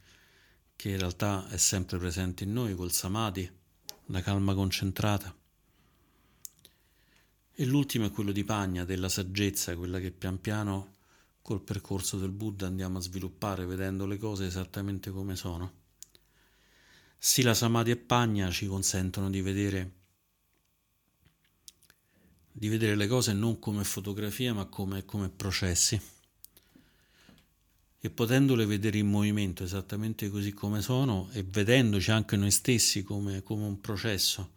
che 0.75 0.89
in 0.89 0.99
realtà 0.99 1.47
è 1.49 1.57
sempre 1.57 1.97
presente 1.97 2.43
in 2.43 2.53
noi 2.53 2.75
col 2.75 2.91
samadhi, 2.91 3.49
la 4.07 4.21
calma 4.21 4.53
concentrata. 4.53 5.35
E 7.55 7.65
l'ultimo 7.65 8.05
è 8.05 8.11
quello 8.11 8.31
di 8.31 8.43
Pagna, 8.43 8.85
della 8.85 9.09
saggezza, 9.09 9.75
quella 9.75 9.99
che 9.99 10.11
pian 10.11 10.39
piano 10.39 10.92
col 11.43 11.61
percorso 11.61 12.17
del 12.17 12.31
Buddha 12.31 12.67
andiamo 12.67 12.97
a 12.97 13.01
sviluppare 13.01 13.65
vedendo 13.65 14.05
le 14.05 14.17
cose 14.17 14.45
esattamente 14.45 15.11
come 15.11 15.35
sono. 15.35 15.81
Sila 17.17 17.53
Samadhi 17.53 17.91
e 17.91 17.97
Pagna 17.97 18.49
ci 18.49 18.65
consentono 18.65 19.29
di 19.29 19.41
vedere, 19.41 19.91
di 22.49 22.69
vedere 22.69 22.95
le 22.95 23.07
cose 23.07 23.33
non 23.33 23.59
come 23.59 23.83
fotografia 23.83 24.53
ma 24.53 24.65
come, 24.65 25.03
come 25.03 25.27
processi 25.29 26.01
e 27.99 28.09
potendole 28.09 28.65
vedere 28.65 28.97
in 28.97 29.09
movimento 29.09 29.65
esattamente 29.65 30.29
così 30.29 30.53
come 30.53 30.81
sono 30.81 31.29
e 31.33 31.43
vedendoci 31.43 32.11
anche 32.11 32.37
noi 32.37 32.51
stessi 32.51 33.03
come, 33.03 33.43
come 33.43 33.65
un 33.65 33.81
processo, 33.81 34.51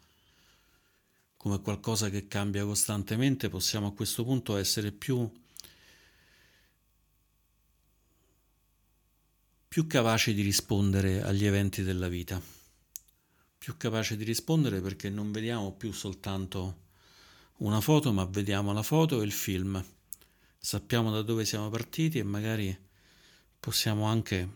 come 1.37 1.61
qualcosa 1.61 2.11
che 2.11 2.29
cambia 2.29 2.65
costantemente, 2.65 3.49
possiamo 3.49 3.89
a 3.89 3.93
questo 3.93 4.25
punto 4.25 4.57
essere 4.57 4.93
più 4.93 5.29
più 9.77 9.87
capace 9.87 10.33
di 10.33 10.41
rispondere 10.41 11.23
agli 11.23 11.45
eventi 11.45 11.83
della 11.83 12.09
vita, 12.09 12.41
più 13.59 13.77
capace 13.77 14.17
di 14.17 14.25
rispondere 14.25 14.81
perché 14.81 15.11
non 15.11 15.31
vediamo 15.33 15.75
più 15.75 15.93
soltanto 15.93 16.85
una 17.57 17.83
foto, 17.83 18.11
ma 18.11 18.25
vediamo 18.25 18.73
la 18.73 18.83
foto 18.83 19.21
e 19.21 19.27
il 19.27 19.33
film. 19.33 19.85
Sappiamo 20.57 21.11
da 21.11 21.21
dove 21.21 21.45
siamo 21.45 21.69
partiti 21.69 22.17
e 22.17 22.23
magari 22.23 22.75
possiamo 23.61 24.05
anche 24.05 24.49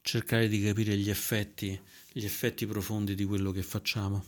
cercare 0.00 0.46
di 0.46 0.62
capire 0.62 0.96
gli 0.96 1.10
effetti, 1.10 1.76
gli 2.12 2.24
effetti 2.24 2.66
profondi 2.66 3.16
di 3.16 3.24
quello 3.24 3.50
che 3.50 3.64
facciamo. 3.64 4.24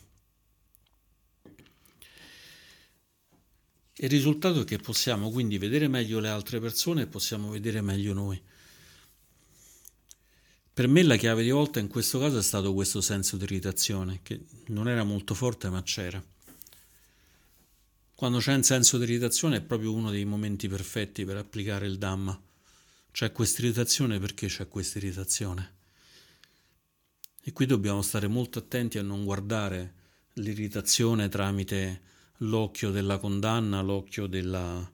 Il 3.98 4.08
risultato 4.08 4.62
è 4.62 4.64
che 4.64 4.78
possiamo 4.78 5.30
quindi 5.30 5.58
vedere 5.58 5.86
meglio 5.86 6.18
le 6.18 6.28
altre 6.28 6.58
persone 6.58 7.02
e 7.02 7.06
possiamo 7.06 7.50
vedere 7.50 7.80
meglio 7.82 8.14
noi. 8.14 8.42
Per 10.76 10.88
me 10.88 11.02
la 11.02 11.16
chiave 11.16 11.42
di 11.42 11.48
volta 11.48 11.80
in 11.80 11.88
questo 11.88 12.18
caso 12.18 12.36
è 12.36 12.42
stato 12.42 12.74
questo 12.74 13.00
senso 13.00 13.38
di 13.38 13.44
irritazione, 13.44 14.20
che 14.22 14.44
non 14.66 14.90
era 14.90 15.04
molto 15.04 15.32
forte 15.32 15.70
ma 15.70 15.82
c'era. 15.82 16.22
Quando 18.14 18.40
c'è 18.40 18.52
un 18.52 18.62
senso 18.62 18.98
di 18.98 19.04
irritazione 19.04 19.56
è 19.56 19.62
proprio 19.62 19.94
uno 19.94 20.10
dei 20.10 20.26
momenti 20.26 20.68
perfetti 20.68 21.24
per 21.24 21.38
applicare 21.38 21.86
il 21.86 21.96
Dhamma. 21.96 22.38
C'è 23.10 23.32
questa 23.32 23.62
irritazione 23.62 24.18
perché 24.18 24.48
c'è 24.48 24.68
questa 24.68 24.98
irritazione. 24.98 25.76
E 27.42 27.52
qui 27.52 27.64
dobbiamo 27.64 28.02
stare 28.02 28.26
molto 28.26 28.58
attenti 28.58 28.98
a 28.98 29.02
non 29.02 29.24
guardare 29.24 29.94
l'irritazione 30.34 31.30
tramite 31.30 32.02
l'occhio 32.40 32.90
della 32.90 33.16
condanna, 33.16 33.80
l'occhio 33.80 34.26
della, 34.26 34.92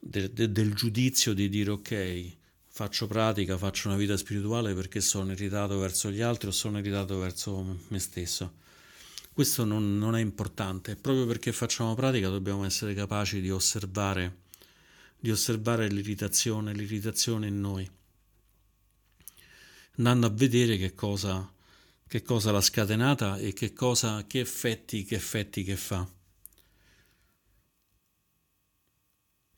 de, 0.00 0.32
de, 0.32 0.50
del 0.50 0.74
giudizio 0.74 1.32
di 1.32 1.48
dire 1.48 1.70
ok, 1.70 2.37
faccio 2.78 3.08
pratica, 3.08 3.58
faccio 3.58 3.88
una 3.88 3.96
vita 3.96 4.16
spirituale 4.16 4.72
perché 4.72 5.00
sono 5.00 5.32
irritato 5.32 5.80
verso 5.80 6.12
gli 6.12 6.20
altri 6.20 6.46
o 6.46 6.52
sono 6.52 6.78
irritato 6.78 7.18
verso 7.18 7.80
me 7.88 7.98
stesso. 7.98 8.52
Questo 9.32 9.64
non, 9.64 9.98
non 9.98 10.14
è 10.14 10.20
importante, 10.20 10.94
proprio 10.94 11.26
perché 11.26 11.50
facciamo 11.50 11.96
pratica 11.96 12.28
dobbiamo 12.28 12.64
essere 12.64 12.94
capaci 12.94 13.40
di 13.40 13.50
osservare, 13.50 14.42
di 15.18 15.32
osservare 15.32 15.88
l'irritazione, 15.88 16.72
l'irritazione 16.72 17.48
in 17.48 17.60
noi, 17.60 17.90
andando 19.96 20.28
a 20.28 20.30
vedere 20.30 20.76
che 20.76 20.94
cosa, 20.94 21.52
che 22.06 22.22
cosa 22.22 22.52
l'ha 22.52 22.60
scatenata 22.60 23.38
e 23.38 23.54
che, 23.54 23.72
cosa, 23.72 24.24
che 24.24 24.38
effetti, 24.38 25.02
che 25.02 25.16
effetti 25.16 25.64
che 25.64 25.74
fa. 25.74 26.08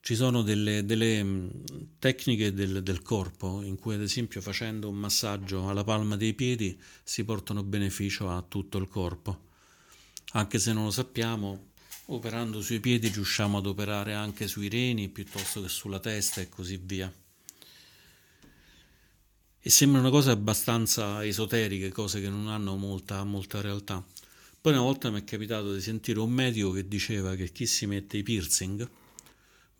Ci 0.02 0.14
sono 0.14 0.42
delle, 0.42 0.84
delle 0.86 1.22
mm, 1.22 1.48
tecniche 1.98 2.54
del, 2.54 2.82
del, 2.82 3.02
corpo 3.02 3.60
in 3.62 3.78
cui, 3.78 3.94
ad 3.94 4.00
esempio, 4.00 4.40
facendo 4.40 4.88
un 4.88 4.96
massaggio 4.96 5.68
alla 5.68 5.84
palma 5.84 6.16
dei 6.16 6.32
piedi 6.32 6.80
si 7.04 7.22
portano 7.22 7.62
beneficio 7.62 8.30
a 8.30 8.42
tutto 8.42 8.78
il 8.78 8.88
corpo. 8.88 9.48
Anche 10.32 10.58
se 10.58 10.72
non 10.72 10.84
lo 10.84 10.90
sappiamo, 10.90 11.72
operando 12.06 12.62
sui 12.62 12.80
piedi 12.80 13.08
riusciamo 13.08 13.58
ad 13.58 13.66
operare 13.66 14.14
anche 14.14 14.48
sui 14.48 14.68
reni 14.68 15.10
piuttosto 15.10 15.60
che 15.60 15.68
sulla 15.68 16.00
testa 16.00 16.40
e 16.40 16.48
così 16.48 16.80
via. 16.82 17.12
E 19.62 19.68
sembra 19.68 20.00
una 20.00 20.10
cosa 20.10 20.30
abbastanza 20.30 21.22
esoteriche, 21.24 21.92
cose 21.92 22.22
che 22.22 22.30
non 22.30 22.48
hanno 22.48 22.74
molta, 22.76 23.22
molta 23.24 23.60
realtà. 23.60 24.02
Poi 24.58 24.72
una 24.72 24.82
volta 24.82 25.10
mi 25.10 25.20
è 25.20 25.24
capitato 25.24 25.74
di 25.74 25.80
sentire 25.82 26.20
un 26.20 26.30
medico 26.30 26.70
che 26.70 26.88
diceva 26.88 27.34
che 27.34 27.52
chi 27.52 27.66
si 27.66 27.84
mette 27.86 28.16
i 28.16 28.22
piercing 28.22 28.88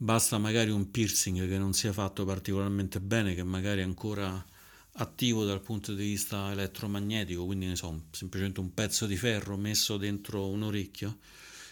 Basta 0.02 0.38
magari 0.38 0.70
un 0.70 0.90
piercing 0.90 1.46
che 1.46 1.58
non 1.58 1.74
sia 1.74 1.92
fatto 1.92 2.24
particolarmente 2.24 3.02
bene, 3.02 3.34
che 3.34 3.42
magari 3.42 3.80
è 3.82 3.84
ancora 3.84 4.42
attivo 4.92 5.44
dal 5.44 5.60
punto 5.60 5.92
di 5.92 6.02
vista 6.02 6.50
elettromagnetico, 6.50 7.44
quindi 7.44 7.66
ne 7.66 7.76
so, 7.76 8.04
semplicemente 8.10 8.60
un 8.60 8.72
pezzo 8.72 9.04
di 9.04 9.18
ferro 9.18 9.58
messo 9.58 9.98
dentro 9.98 10.48
un 10.48 10.62
orecchio 10.62 11.18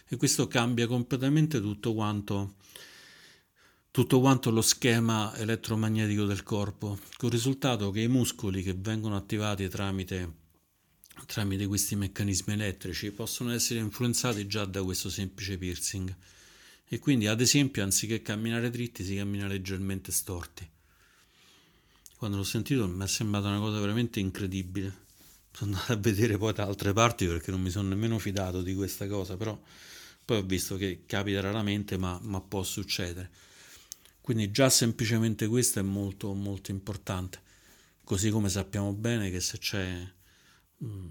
e 0.07 0.17
questo 0.19 0.47
cambia 0.47 0.87
completamente 0.87 1.59
tutto 1.59 1.95
quanto, 1.95 2.57
tutto 3.91 4.21
quanto 4.21 4.51
lo 4.51 4.61
schema 4.61 5.35
elettromagnetico 5.35 6.27
del 6.27 6.43
corpo, 6.43 6.99
con 7.17 7.31
il 7.31 7.35
risultato 7.35 7.91
che 7.91 8.03
i 8.03 8.09
muscoli 8.09 8.63
che 8.63 8.75
vengono 8.75 9.17
attivati 9.17 9.67
tramite, 9.69 10.33
tramite 11.25 11.67
questi 11.67 11.97
meccanismi 11.97 12.53
elettrici 12.53 13.11
possono 13.11 13.53
essere 13.53 13.81
influenzati 13.81 14.47
già 14.47 14.67
da 14.67 14.85
questo 14.85 15.09
semplice 15.09 15.57
piercing 15.57 16.15
e 16.89 16.99
quindi 16.99 17.27
ad 17.27 17.41
esempio 17.41 17.83
anziché 17.83 18.23
camminare 18.23 18.71
dritti 18.71 19.05
si 19.05 19.17
cammina 19.17 19.47
leggermente 19.47 20.11
storti. 20.11 20.69
Quando 22.17 22.39
l'ho 22.39 22.45
sentito 22.45 22.89
mi 22.89 23.05
è 23.05 23.07
sembrata 23.07 23.49
una 23.49 23.59
cosa 23.59 23.79
veramente 23.79 24.21
incredibile. 24.21 25.07
Sono 25.53 25.73
andato 25.73 25.93
a 25.93 25.97
vedere 25.97 26.39
poi 26.39 26.53
da 26.53 26.65
altre 26.65 26.93
parti 26.93 27.27
perché 27.27 27.51
non 27.51 27.61
mi 27.61 27.71
sono 27.71 27.89
nemmeno 27.89 28.19
fidato 28.19 28.63
di 28.63 28.75
questa 28.75 29.07
cosa, 29.07 29.37
però 29.37 29.61
poi 30.25 30.39
ho 30.39 30.43
visto 30.43 30.77
che 30.77 31.03
capita 31.07 31.41
raramente 31.41 31.97
ma, 31.97 32.19
ma 32.23 32.41
può 32.41 32.63
succedere. 32.63 33.31
Quindi 34.21 34.51
già 34.51 34.69
semplicemente 34.71 35.47
questo 35.47 35.79
è 35.79 35.83
molto 35.83 36.33
molto 36.33 36.71
importante. 36.71 37.41
Così 38.03 38.31
come 38.31 38.49
sappiamo 38.49 38.93
bene 38.93 39.31
che 39.31 39.41
se 39.41 39.59
c'è 39.59 40.11
mh, 40.79 41.07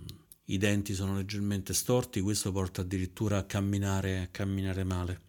i 0.46 0.58
denti 0.58 0.94
sono 0.94 1.18
leggermente 1.18 1.74
storti, 1.74 2.22
questo 2.22 2.52
porta 2.52 2.82
addirittura 2.82 3.38
a 3.38 3.44
camminare, 3.44 4.20
a 4.20 4.28
camminare 4.28 4.84
male. 4.84 5.27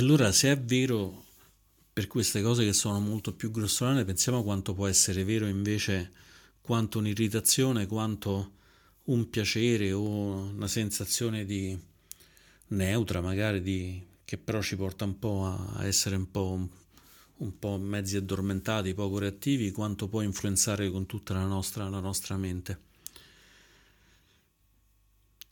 Allora 0.00 0.32
se 0.32 0.50
è 0.50 0.58
vero 0.58 1.26
per 1.92 2.06
queste 2.06 2.40
cose 2.40 2.64
che 2.64 2.72
sono 2.72 3.00
molto 3.00 3.34
più 3.34 3.50
grossolane, 3.50 4.04
pensiamo 4.04 4.42
quanto 4.42 4.72
può 4.72 4.86
essere 4.86 5.24
vero 5.24 5.46
invece 5.46 6.10
quanto 6.62 6.98
un'irritazione, 6.98 7.86
quanto 7.86 8.52
un 9.04 9.28
piacere 9.28 9.92
o 9.92 10.02
una 10.02 10.68
sensazione 10.68 11.44
di 11.44 11.78
neutra 12.68 13.20
magari 13.20 13.60
di, 13.60 14.02
che 14.24 14.38
però 14.38 14.62
ci 14.62 14.76
porta 14.76 15.04
un 15.04 15.18
po' 15.18 15.44
a 15.44 15.84
essere 15.84 16.16
un 16.16 16.30
po', 16.30 16.68
un 17.36 17.58
po' 17.58 17.76
mezzi 17.76 18.16
addormentati, 18.16 18.94
poco 18.94 19.18
reattivi, 19.18 19.70
quanto 19.70 20.08
può 20.08 20.22
influenzare 20.22 20.90
con 20.90 21.04
tutta 21.04 21.34
la 21.34 21.44
nostra, 21.44 21.88
la 21.88 22.00
nostra 22.00 22.38
mente. 22.38 22.89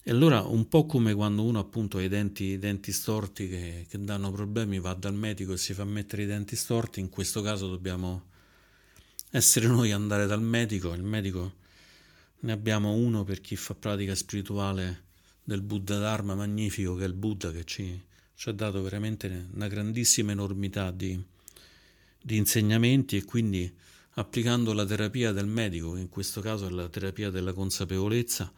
E 0.03 0.11
allora 0.11 0.43
un 0.43 0.69
po' 0.69 0.87
come 0.87 1.13
quando 1.13 1.43
uno 1.43 1.59
appunto 1.59 1.99
ha 1.99 2.03
i 2.03 2.09
denti, 2.09 2.45
i 2.45 2.59
denti 2.59 2.93
storti 2.93 3.49
che, 3.49 3.87
che, 3.89 4.01
danno 4.01 4.31
problemi, 4.31 4.79
va 4.79 4.95
dal 4.95 5.15
medico 5.15 5.53
e 5.53 5.59
si 5.59 5.75
fa 5.75 5.85
mettere 5.85 6.23
i 6.23 6.27
denti 6.27 6.57
storti, 6.57 7.01
in 7.01 7.11
questo 7.11 7.43
caso 7.43 7.69
dobbiamo 7.69 8.27
essere 9.31 9.67
noi 9.67 9.93
andare 9.93 10.27
dal 10.27 10.41
medico, 10.41 10.95
il 10.95 11.03
medico 11.03 11.55
ne 12.41 12.53
abbiamo 12.53 12.93
uno 12.93 13.25
per 13.25 13.41
chi 13.41 13.57
fa 13.57 13.75
pratica 13.75 14.15
spirituale 14.15 15.05
del 15.43 15.63
Buddha 15.63 15.99
Dharma 15.99 16.35
magnifico 16.35 16.95
che 16.95 17.05
è 17.05 17.07
il 17.07 17.15
Buddha 17.15 17.51
che 17.51 17.65
ci, 17.65 18.01
ci 18.35 18.49
ha 18.49 18.53
dato 18.53 18.81
veramente 18.83 19.49
una 19.53 19.67
grandissima 19.67 20.33
enormità 20.33 20.91
di, 20.91 21.21
di 22.23 22.37
insegnamenti 22.37 23.17
e 23.17 23.25
quindi 23.25 23.75
applicando 24.13 24.73
la 24.73 24.85
terapia 24.85 25.33
del 25.33 25.47
medico, 25.47 25.93
che 25.93 26.01
in 26.01 26.09
questo 26.09 26.41
caso 26.41 26.67
è 26.67 26.71
la 26.71 26.89
terapia 26.89 27.31
della 27.31 27.53
consapevolezza, 27.53 28.53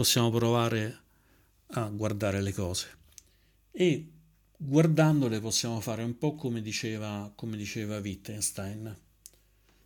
possiamo 0.00 0.30
provare 0.30 0.98
a 1.72 1.84
guardare 1.88 2.40
le 2.40 2.54
cose 2.54 2.86
e 3.70 4.08
guardandole 4.56 5.40
possiamo 5.40 5.78
fare 5.80 6.02
un 6.02 6.16
po' 6.16 6.36
come 6.36 6.62
diceva, 6.62 7.30
come 7.34 7.58
diceva 7.58 7.98
Wittgenstein, 7.98 8.96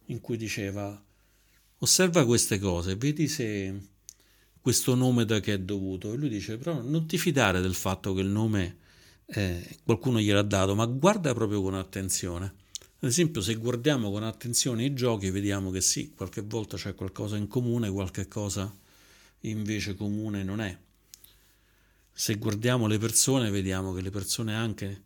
in 0.07 0.21
cui 0.21 0.37
diceva 0.37 1.03
osserva 1.79 2.25
queste 2.25 2.61
cose, 2.61 2.95
vedi 2.95 3.27
se 3.27 3.89
questo 4.61 4.95
nome 4.95 5.25
da 5.25 5.41
che 5.41 5.55
è 5.55 5.59
dovuto. 5.59 6.13
E 6.13 6.17
lui 6.17 6.29
dice 6.29 6.59
però 6.59 6.81
non 6.81 7.09
ti 7.09 7.19
fidare 7.19 7.61
del 7.61 7.75
fatto 7.75 8.15
che 8.15 8.21
il 8.21 8.29
nome 8.29 8.77
eh, 9.27 9.79
qualcuno 9.83 10.21
gliel'ha 10.21 10.43
dato, 10.43 10.77
ma 10.77 10.87
guarda 10.87 11.35
proprio 11.35 11.61
con 11.61 11.75
attenzione. 11.75 12.55
Ad 13.01 13.09
esempio, 13.11 13.41
se 13.41 13.57
guardiamo 13.57 14.13
con 14.13 14.23
attenzione 14.23 14.85
i 14.85 14.95
giochi, 14.95 15.31
vediamo 15.31 15.73
che 15.73 15.81
sì, 15.81 16.15
qualche 16.15 16.43
volta 16.43 16.77
c'è 16.77 16.95
qualcosa 16.95 17.37
in 17.37 17.49
comune, 17.49 17.91
qualche 17.91 18.29
cosa 18.29 18.83
invece 19.51 19.95
comune 19.95 20.43
non 20.43 20.61
è. 20.61 20.77
Se 22.13 22.35
guardiamo 22.37 22.87
le 22.87 22.99
persone, 22.99 23.51
vediamo 23.51 23.93
che 23.93 24.01
le 24.01 24.11
persone 24.11 24.55
anche 24.55 25.03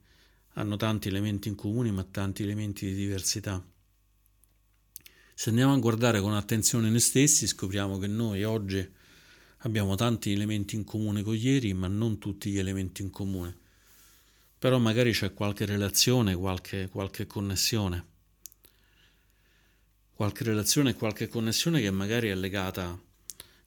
hanno 0.55 0.77
tanti 0.77 1.09
elementi 1.09 1.49
in 1.49 1.55
comune, 1.55 1.91
ma 1.91 2.05
tanti 2.05 2.43
elementi 2.43 2.87
di 2.87 2.95
diversità. 2.95 3.65
Se 5.35 5.51
andiamo 5.51 5.73
a 5.73 5.79
guardare 5.79 6.21
con 6.21 6.35
attenzione 6.35 6.91
noi 6.91 7.01
stessi, 7.01 7.47
scopriamo 7.47 7.99
che 7.99 8.09
noi 8.09 8.43
oggi 8.43 8.87
abbiamo 9.59 9.95
tanti 9.95 10.33
elementi 10.33 10.75
in 10.75 10.85
comune 10.85 11.23
con 11.23 11.37
ieri, 11.37 11.73
ma 11.75 11.87
non 11.87 12.19
tutti 12.19 12.51
gli 12.51 12.59
elementi 12.59 13.03
in 13.03 13.11
comune. 13.11 13.57
Però 14.59 14.79
magari 14.79 15.13
c'è 15.13 15.33
qualche 15.33 15.65
relazione, 15.65 16.35
qualche, 16.35 16.89
qualche 16.89 17.27
connessione. 17.27 18.07
Qualche 20.13 20.43
relazione 20.43 20.95
qualche 20.95 21.29
connessione 21.29 21.81
che 21.81 21.91
magari 21.93 22.29
è 22.29 22.35
legata, 22.35 23.01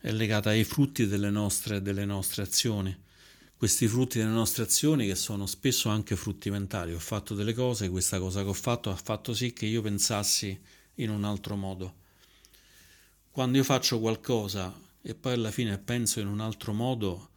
è 0.01 0.11
legata 0.11 0.49
ai 0.49 0.65
frutti 0.65 1.07
delle 1.07 1.29
nostre, 1.29 1.81
delle 1.81 2.03
nostre 2.05 2.41
azioni 2.43 2.95
questi 3.61 3.87
frutti 3.87 4.17
delle 4.17 4.31
nostre 4.31 4.63
azioni 4.63 5.05
che 5.05 5.13
sono 5.13 5.45
spesso 5.45 5.89
anche 5.89 6.15
frutti 6.15 6.49
mentali. 6.49 6.95
Ho 6.95 6.99
fatto 6.99 7.35
delle 7.35 7.53
cose, 7.53 7.89
questa 7.89 8.17
cosa 8.17 8.41
che 8.41 8.49
ho 8.49 8.53
fatto 8.53 8.89
ha 8.89 8.95
fatto 8.95 9.35
sì 9.35 9.53
che 9.53 9.67
io 9.67 9.83
pensassi 9.83 10.59
in 10.95 11.11
un 11.11 11.23
altro 11.23 11.55
modo. 11.55 11.93
Quando 13.29 13.59
io 13.59 13.63
faccio 13.63 13.99
qualcosa 13.99 14.75
e 15.03 15.13
poi 15.13 15.33
alla 15.33 15.51
fine 15.51 15.77
penso 15.77 16.19
in 16.19 16.25
un 16.25 16.39
altro 16.39 16.73
modo 16.73 17.29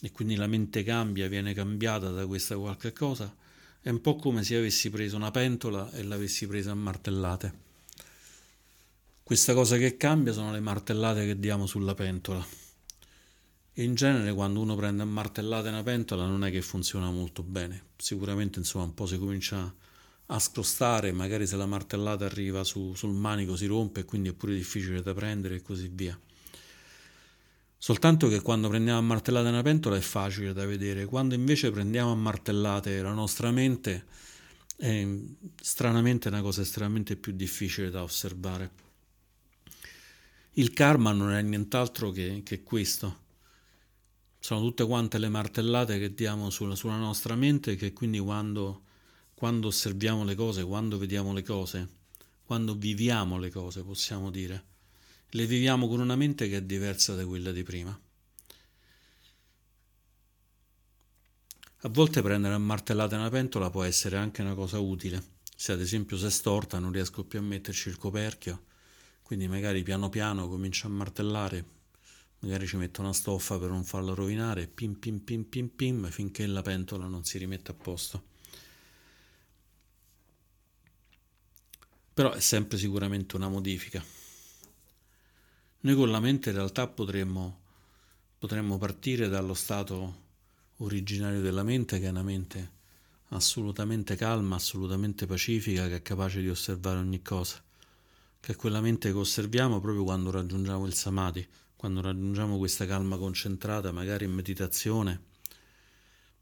e 0.00 0.10
quindi 0.10 0.34
la 0.34 0.48
mente 0.48 0.82
cambia, 0.82 1.28
viene 1.28 1.54
cambiata 1.54 2.10
da 2.10 2.26
questa 2.26 2.58
qualche 2.58 2.92
cosa, 2.92 3.32
è 3.80 3.90
un 3.90 4.00
po' 4.00 4.16
come 4.16 4.42
se 4.42 4.56
avessi 4.56 4.90
preso 4.90 5.14
una 5.14 5.30
pentola 5.30 5.88
e 5.92 6.02
l'avessi 6.02 6.48
presa 6.48 6.72
a 6.72 6.74
martellate. 6.74 7.54
Questa 9.24 9.54
cosa 9.54 9.76
che 9.76 9.96
cambia 9.96 10.32
sono 10.32 10.52
le 10.52 10.60
martellate 10.60 11.26
che 11.26 11.38
diamo 11.38 11.66
sulla 11.66 11.94
pentola 11.94 12.62
in 13.78 13.94
genere 13.94 14.32
quando 14.32 14.60
uno 14.60 14.76
prende 14.76 15.02
a 15.02 15.06
martellate 15.06 15.68
una 15.68 15.82
pentola 15.82 16.26
non 16.26 16.44
è 16.44 16.50
che 16.50 16.62
funziona 16.62 17.10
molto 17.10 17.42
bene. 17.42 17.86
Sicuramente 17.96 18.60
insomma 18.60 18.84
un 18.84 18.94
po' 18.94 19.06
si 19.06 19.18
comincia 19.18 19.74
a 20.26 20.38
scrostare, 20.38 21.10
magari 21.12 21.46
se 21.46 21.56
la 21.56 21.66
martellata 21.66 22.24
arriva 22.24 22.62
su, 22.62 22.94
sul 22.94 23.12
manico 23.12 23.56
si 23.56 23.66
rompe 23.66 24.00
e 24.00 24.04
quindi 24.04 24.28
è 24.28 24.32
pure 24.32 24.54
difficile 24.54 25.02
da 25.02 25.12
prendere 25.12 25.56
e 25.56 25.62
così 25.62 25.90
via. 25.92 26.18
Soltanto 27.76 28.28
che 28.28 28.40
quando 28.40 28.68
prendiamo 28.68 28.98
a 28.98 29.02
martellate 29.02 29.48
una 29.48 29.62
pentola 29.62 29.96
è 29.96 30.00
facile 30.00 30.52
da 30.52 30.64
vedere, 30.64 31.04
quando 31.04 31.34
invece 31.34 31.70
prendiamo 31.70 32.12
a 32.12 32.16
martellate 32.16 33.02
la 33.02 33.12
nostra 33.12 33.50
mente 33.50 34.04
è 34.76 35.06
stranamente 35.60 36.28
una 36.28 36.42
cosa 36.42 36.62
estremamente 36.62 37.16
più 37.16 37.32
difficile 37.32 37.90
da 37.90 38.02
osservare. 38.02 38.83
Il 40.56 40.72
karma 40.72 41.10
non 41.10 41.32
è 41.32 41.42
nient'altro 41.42 42.12
che, 42.12 42.42
che 42.44 42.62
questo 42.62 43.22
sono 44.38 44.60
tutte 44.60 44.86
quante 44.86 45.18
le 45.18 45.28
martellate 45.28 45.98
che 45.98 46.14
diamo 46.14 46.48
sulla, 46.50 46.76
sulla 46.76 46.96
nostra 46.96 47.34
mente 47.34 47.74
che 47.74 47.92
quindi 47.92 48.20
quando, 48.20 48.82
quando 49.34 49.66
osserviamo 49.66 50.22
le 50.22 50.36
cose, 50.36 50.62
quando 50.62 50.96
vediamo 50.96 51.32
le 51.32 51.42
cose, 51.42 51.88
quando 52.44 52.76
viviamo 52.76 53.36
le 53.38 53.50
cose, 53.50 53.82
possiamo 53.82 54.30
dire, 54.30 54.64
le 55.30 55.46
viviamo 55.46 55.88
con 55.88 55.98
una 55.98 56.14
mente 56.14 56.48
che 56.48 56.58
è 56.58 56.62
diversa 56.62 57.16
da 57.16 57.26
quella 57.26 57.50
di 57.50 57.62
prima. 57.64 58.00
A 61.78 61.88
volte 61.88 62.22
prendere 62.22 62.54
a 62.54 62.58
martellate 62.58 63.16
una 63.16 63.28
pentola 63.28 63.70
può 63.70 63.82
essere 63.82 64.18
anche 64.18 64.42
una 64.42 64.54
cosa 64.54 64.78
utile. 64.78 65.32
Se 65.56 65.72
ad 65.72 65.80
esempio 65.80 66.16
si 66.16 66.26
è 66.26 66.30
storta 66.30 66.78
non 66.78 66.92
riesco 66.92 67.24
più 67.24 67.40
a 67.40 67.42
metterci 67.42 67.88
il 67.88 67.96
coperchio, 67.96 68.64
quindi 69.24 69.48
magari 69.48 69.82
piano 69.82 70.08
piano 70.08 70.46
comincio 70.46 70.86
a 70.86 70.90
martellare 70.90 71.74
magari 72.44 72.66
ci 72.66 72.76
metto 72.76 73.00
una 73.00 73.14
stoffa 73.14 73.58
per 73.58 73.70
non 73.70 73.84
farla 73.84 74.12
rovinare, 74.12 74.66
pim 74.66 74.94
pim 74.98 75.18
pim 75.20 75.44
pim 75.44 75.68
pim, 75.68 76.10
finché 76.10 76.46
la 76.46 76.60
pentola 76.60 77.06
non 77.06 77.24
si 77.24 77.38
rimette 77.38 77.70
a 77.70 77.74
posto. 77.74 78.22
Però 82.12 82.32
è 82.32 82.40
sempre 82.40 82.76
sicuramente 82.76 83.34
una 83.36 83.48
modifica. 83.48 84.04
Noi 85.80 85.94
con 85.94 86.10
la 86.10 86.20
mente 86.20 86.50
in 86.50 86.56
realtà 86.56 86.86
potremmo, 86.86 87.60
potremmo 88.38 88.76
partire 88.76 89.28
dallo 89.28 89.54
stato 89.54 90.22
originario 90.78 91.40
della 91.40 91.62
mente, 91.62 91.98
che 91.98 92.06
è 92.06 92.10
una 92.10 92.22
mente 92.22 92.72
assolutamente 93.28 94.16
calma, 94.16 94.56
assolutamente 94.56 95.24
pacifica, 95.24 95.88
che 95.88 95.96
è 95.96 96.02
capace 96.02 96.40
di 96.42 96.50
osservare 96.50 96.98
ogni 96.98 97.22
cosa, 97.22 97.63
che 98.44 98.52
è 98.52 98.56
quella 98.56 98.80
mente 98.80 99.10
che 99.10 99.16
osserviamo 99.16 99.80
proprio 99.80 100.04
quando 100.04 100.30
raggiungiamo 100.30 100.86
il 100.86 100.94
samadhi 100.94 101.48
quando 101.84 102.00
raggiungiamo 102.00 102.56
questa 102.56 102.86
calma 102.86 103.18
concentrata, 103.18 103.92
magari 103.92 104.24
in 104.24 104.32
meditazione, 104.32 105.22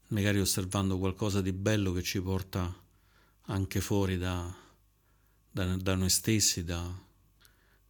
magari 0.07 0.39
osservando 0.39 0.97
qualcosa 0.97 1.41
di 1.41 1.51
bello 1.51 1.91
che 1.91 2.01
ci 2.01 2.21
porta 2.21 2.73
anche 3.47 3.81
fuori 3.81 4.17
da, 4.17 4.55
da, 5.51 5.75
da 5.75 5.95
noi 5.95 6.09
stessi, 6.09 6.63
da, 6.63 6.89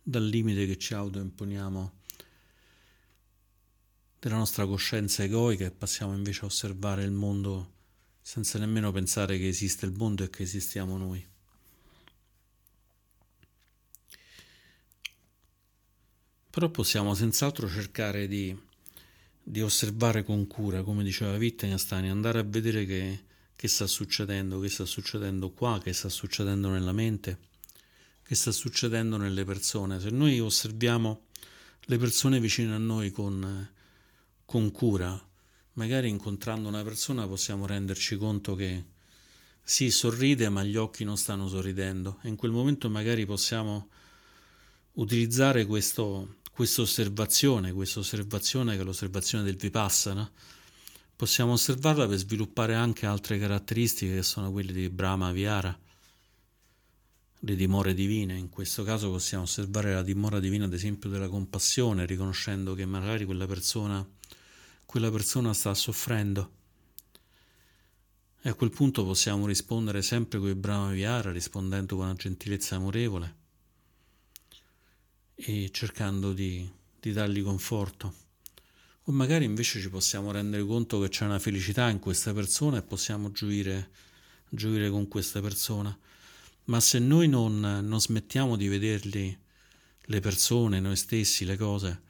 dal 0.02 0.26
limite 0.26 0.66
che 0.66 0.80
ci 0.80 0.96
autoimponiamo 0.96 2.00
della 4.18 4.38
nostra 4.38 4.66
coscienza 4.66 5.22
egoica 5.22 5.66
e 5.66 5.72
passiamo 5.72 6.16
invece 6.16 6.42
a 6.42 6.46
osservare 6.46 7.04
il 7.04 7.12
mondo 7.12 7.72
senza 8.20 8.58
nemmeno 8.58 8.92
pensare 8.92 9.38
che 9.38 9.48
esiste 9.48 9.86
il 9.86 9.92
mondo 9.92 10.24
e 10.24 10.32
che 10.32 10.42
esistiamo 10.42 10.98
noi. 10.98 11.33
Però 16.54 16.70
possiamo 16.70 17.16
senz'altro 17.16 17.68
cercare 17.68 18.28
di, 18.28 18.56
di 19.42 19.64
osservare 19.64 20.24
con 20.24 20.46
cura, 20.46 20.84
come 20.84 21.04
diceva 21.04 21.36
Wittgenstein, 21.36 22.12
andare 22.12 22.38
a 22.38 22.44
vedere 22.44 22.86
che, 22.86 23.24
che 23.56 23.68
sta 23.68 23.88
succedendo, 23.88 24.60
che 24.60 24.70
sta 24.70 24.86
succedendo 24.86 25.50
qua, 25.50 25.80
che 25.82 25.94
sta 25.94 26.10
succedendo 26.10 26.70
nella 26.70 26.92
mente, 26.92 27.40
che 28.22 28.36
sta 28.36 28.52
succedendo 28.52 29.18
nelle 29.18 29.44
persone. 29.46 30.00
Se 30.00 30.12
noi 30.12 30.40
osserviamo 30.40 31.26
le 31.86 31.98
persone 31.98 32.40
vicine 32.40 32.76
a 32.76 32.78
noi 32.78 33.10
con, 33.10 33.72
con 34.46 34.70
cura, 34.70 35.20
magari 35.74 36.08
incontrando 36.08 36.68
una 36.68 36.84
persona 36.84 37.28
possiamo 37.28 37.66
renderci 37.66 38.16
conto 38.16 38.54
che 38.54 38.86
sì, 39.64 39.90
sorride, 39.90 40.50
ma 40.50 40.64
gli 40.64 40.76
occhi 40.76 41.04
non 41.04 41.18
stanno 41.18 41.48
sorridendo. 41.48 42.20
E 42.22 42.28
in 42.28 42.36
quel 42.36 42.52
momento 42.52 42.92
magari 42.92 43.26
possiamo 43.26 43.90
utilizzare 44.94 45.66
questo, 45.66 46.42
questa 46.54 46.84
osservazione, 46.84 47.74
questa 47.74 48.00
osservazione 48.00 48.76
che 48.76 48.82
è 48.82 48.86
l'osservazione 48.86 49.44
del 49.44 49.56
Vipassana, 49.56 50.32
possiamo 51.16 51.54
osservarla 51.54 52.08
per 52.08 52.20
sviluppare 52.20 52.76
anche 52.76 53.08
altre 53.08 53.40
caratteristiche 53.40 54.14
che 54.14 54.22
sono 54.22 54.52
quelle 54.52 54.72
di 54.72 54.88
Brahma 54.88 55.32
Vihara, 55.32 55.76
le 57.40 57.56
dimore 57.56 57.96
divine. 57.96 58.38
In 58.38 58.50
questo 58.50 58.84
caso 58.84 59.10
possiamo 59.10 59.46
osservare 59.46 59.96
la 59.96 60.04
dimora 60.04 60.40
divina, 60.40 60.66
ad 60.66 60.74
esempio, 60.74 61.10
della 61.10 61.28
compassione, 61.28 62.06
riconoscendo 62.06 62.76
che 62.76 62.86
magari 62.86 63.26
quella 63.26 63.48
persona, 63.48 64.08
quella 64.86 65.10
persona 65.10 65.56
sta 65.56 65.74
soffrendo. 65.74 66.52
E 68.44 68.50
a 68.50 68.54
quel 68.54 68.70
punto 68.70 69.04
possiamo 69.04 69.48
rispondere 69.48 70.04
sempre 70.04 70.38
con 70.38 70.50
il 70.50 70.56
Brahma 70.56 70.92
Vihara, 70.92 71.32
rispondendo 71.32 71.96
con 71.96 72.06
una 72.06 72.14
gentilezza 72.14 72.76
amorevole 72.76 73.42
e 75.36 75.70
cercando 75.72 76.34
di, 76.34 76.70
di 77.00 77.12
dargli 77.12 77.44
conforto. 77.44 78.22
O 79.04 79.12
magari 79.12 79.46
invece 79.46 79.82
ci 79.82 79.90
possiamo 79.90 80.32
rendere 80.32 80.64
conto 80.64 81.00
che 81.02 81.10
c'è 81.10 81.26
una 81.26 81.40
felicità 81.40 81.90
in 81.90 82.00
questa 82.00 82.34
persona 82.34 82.78
e 82.78 82.82
possiamo 82.84 83.32
gioire, 83.32 83.90
gioire 84.50 84.90
con 84.90 85.08
questa 85.08 85.42
persona. 85.42 85.98
Ma 86.66 86.80
se 86.80 87.00
noi 87.00 87.28
non, 87.28 87.60
non 87.60 88.00
smettiamo 88.00 88.56
di 88.56 88.70
vederli, 88.70 89.38
le 90.08 90.20
persone, 90.22 90.80
noi 90.80 90.96
stessi, 90.96 91.44
le 91.44 91.58
cose, 91.58 92.02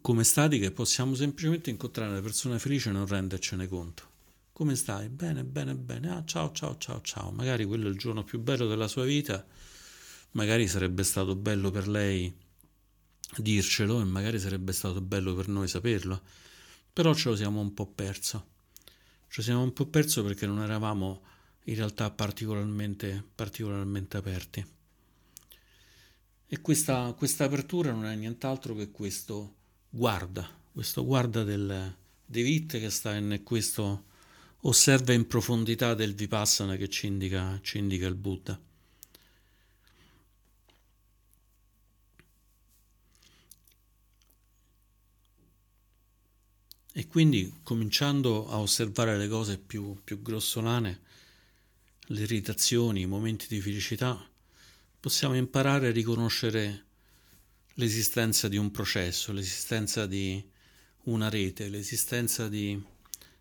come 0.00 0.24
statiche, 0.24 0.72
possiamo 0.72 1.14
semplicemente 1.14 1.70
incontrare 1.70 2.10
una 2.10 2.20
persona 2.20 2.58
felice 2.58 2.88
e 2.88 2.92
non 2.92 3.06
rendercene 3.06 3.68
conto. 3.68 4.10
Come 4.52 4.74
stai? 4.74 5.08
Bene, 5.08 5.44
bene, 5.44 5.74
bene. 5.74 6.10
Ah, 6.10 6.24
ciao, 6.24 6.50
ciao, 6.52 6.76
ciao, 6.78 7.00
ciao. 7.02 7.30
Magari 7.30 7.64
quello 7.64 7.86
è 7.86 7.90
il 7.90 7.98
giorno 7.98 8.24
più 8.24 8.40
bello 8.40 8.66
della 8.66 8.88
sua 8.88 9.04
vita 9.04 9.44
magari 10.34 10.68
sarebbe 10.68 11.02
stato 11.02 11.34
bello 11.34 11.70
per 11.70 11.88
lei 11.88 12.32
dircelo 13.36 14.00
e 14.00 14.04
magari 14.04 14.38
sarebbe 14.38 14.72
stato 14.72 15.00
bello 15.00 15.34
per 15.34 15.48
noi 15.48 15.66
saperlo, 15.68 16.20
però 16.92 17.14
ce 17.14 17.30
lo 17.30 17.36
siamo 17.36 17.60
un 17.60 17.74
po' 17.74 17.86
perso. 17.86 18.52
ci 19.28 19.42
siamo 19.42 19.62
un 19.62 19.72
po' 19.72 19.86
perso 19.86 20.22
perché 20.22 20.46
non 20.46 20.62
eravamo 20.62 21.22
in 21.64 21.74
realtà 21.74 22.10
particolarmente, 22.10 23.24
particolarmente 23.34 24.16
aperti. 24.16 24.64
E 26.46 26.60
questa, 26.60 27.12
questa, 27.16 27.44
apertura 27.44 27.90
non 27.90 28.04
è 28.04 28.14
nient'altro 28.14 28.74
che 28.76 28.90
questo 28.90 29.54
guarda, 29.88 30.48
questo 30.70 31.04
guarda 31.04 31.42
del 31.42 31.96
David 32.24 32.78
che 32.78 32.90
sta 32.90 33.14
in 33.14 33.40
questo 33.42 34.04
osserva 34.60 35.12
in 35.12 35.26
profondità 35.26 35.94
del 35.94 36.14
Vipassana 36.14 36.76
che 36.76 36.88
ci 36.88 37.06
indica, 37.06 37.58
ci 37.62 37.78
indica 37.78 38.06
il 38.06 38.14
Buddha. 38.14 38.60
E 46.96 47.08
quindi 47.08 47.52
cominciando 47.64 48.48
a 48.48 48.60
osservare 48.60 49.18
le 49.18 49.26
cose 49.26 49.58
più, 49.58 49.98
più 50.04 50.22
grossolane, 50.22 51.00
le 52.06 52.20
irritazioni, 52.20 53.00
i 53.00 53.06
momenti 53.06 53.46
di 53.48 53.60
felicità, 53.60 54.24
possiamo 55.00 55.34
imparare 55.34 55.88
a 55.88 55.90
riconoscere 55.90 56.84
l'esistenza 57.74 58.46
di 58.46 58.58
un 58.58 58.70
processo, 58.70 59.32
l'esistenza 59.32 60.06
di 60.06 60.40
una 61.06 61.28
rete, 61.28 61.68
l'esistenza 61.68 62.48
di 62.48 62.80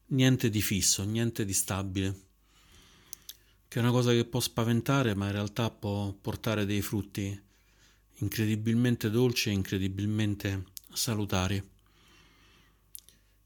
niente 0.07 0.49
di 0.49 0.61
fisso, 0.63 1.03
niente 1.03 1.45
di 1.45 1.53
stabile, 1.53 2.19
che 3.67 3.77
è 3.77 3.81
una 3.83 3.91
cosa 3.91 4.13
che 4.13 4.25
può 4.25 4.39
spaventare 4.39 5.13
ma 5.13 5.27
in 5.27 5.31
realtà 5.31 5.69
può 5.69 6.11
portare 6.11 6.65
dei 6.65 6.81
frutti 6.81 7.39
incredibilmente 8.15 9.11
dolci 9.11 9.49
e 9.49 9.53
incredibilmente 9.53 10.63
salutari. 10.91 11.72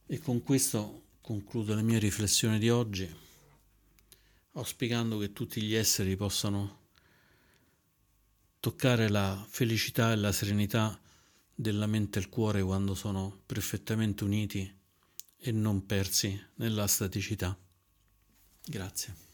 E 0.09 0.19
con 0.21 0.41
questo 0.41 1.03
concludo 1.19 1.75
le 1.75 1.81
mie 1.81 1.99
riflessioni 1.99 2.59
di 2.59 2.69
oggi, 2.69 3.13
auspicando 4.53 5.17
che 5.17 5.33
tutti 5.33 5.61
gli 5.61 5.75
esseri 5.75 6.15
possano 6.15 6.85
toccare 8.61 9.09
la 9.09 9.45
felicità 9.49 10.13
e 10.13 10.15
la 10.15 10.31
serenità 10.31 10.97
della 11.53 11.87
mente 11.87 12.19
e 12.19 12.21
il 12.21 12.29
cuore 12.29 12.63
quando 12.63 12.95
sono 12.95 13.41
perfettamente 13.45 14.23
uniti 14.23 14.73
e 15.35 15.51
non 15.51 15.85
persi 15.85 16.41
nella 16.55 16.87
staticità. 16.87 17.57
Grazie. 18.63 19.26